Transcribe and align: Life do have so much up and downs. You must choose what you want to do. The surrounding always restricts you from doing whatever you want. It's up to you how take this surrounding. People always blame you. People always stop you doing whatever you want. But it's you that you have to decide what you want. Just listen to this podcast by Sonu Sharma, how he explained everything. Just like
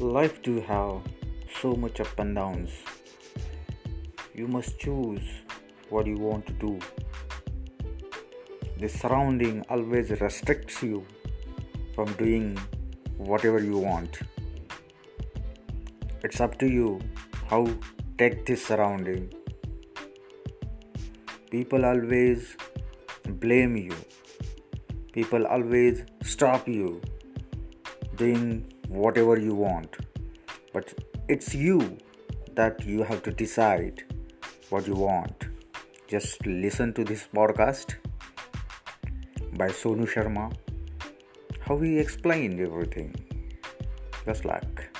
Life 0.00 0.42
do 0.42 0.60
have 0.60 1.02
so 1.62 1.76
much 1.76 2.00
up 2.00 2.18
and 2.18 2.34
downs. 2.34 2.70
You 4.34 4.48
must 4.48 4.76
choose 4.76 5.22
what 5.88 6.08
you 6.08 6.16
want 6.16 6.48
to 6.48 6.52
do. 6.54 6.80
The 8.80 8.88
surrounding 8.88 9.64
always 9.70 10.10
restricts 10.20 10.82
you 10.82 11.06
from 11.94 12.12
doing 12.14 12.58
whatever 13.18 13.62
you 13.62 13.78
want. 13.78 14.18
It's 16.24 16.40
up 16.40 16.58
to 16.58 16.66
you 16.66 17.00
how 17.46 17.68
take 18.18 18.46
this 18.46 18.66
surrounding. 18.66 19.32
People 21.52 21.84
always 21.84 22.56
blame 23.28 23.76
you. 23.76 23.94
People 25.12 25.46
always 25.46 26.02
stop 26.24 26.66
you 26.66 27.00
doing 28.16 28.73
whatever 28.88 29.38
you 29.38 29.54
want. 29.54 29.96
But 30.72 30.94
it's 31.28 31.54
you 31.54 31.98
that 32.54 32.84
you 32.84 33.02
have 33.02 33.22
to 33.24 33.30
decide 33.30 34.04
what 34.70 34.86
you 34.86 34.94
want. 34.94 35.46
Just 36.08 36.44
listen 36.46 36.92
to 36.94 37.04
this 37.04 37.26
podcast 37.34 37.96
by 39.56 39.68
Sonu 39.68 40.06
Sharma, 40.06 40.52
how 41.60 41.78
he 41.78 41.98
explained 41.98 42.60
everything. 42.60 43.14
Just 44.24 44.44
like 44.44 44.90